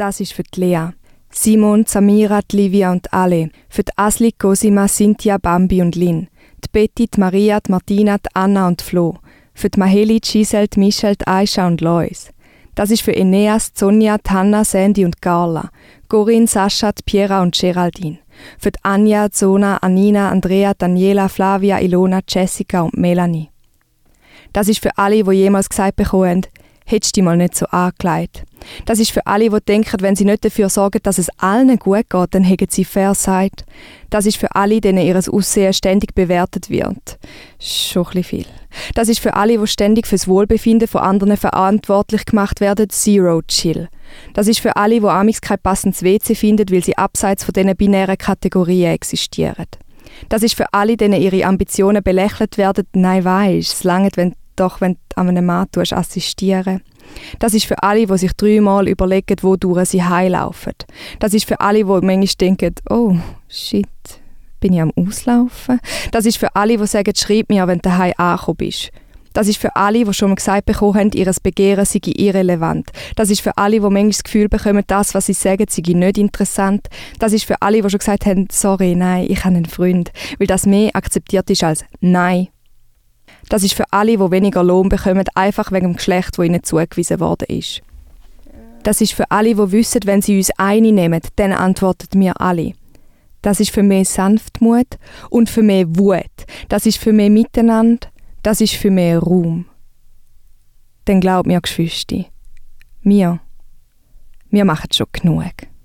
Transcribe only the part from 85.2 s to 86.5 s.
einfach wegen dem Geschlecht, das